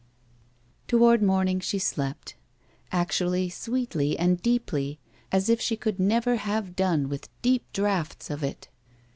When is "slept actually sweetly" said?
1.77-4.17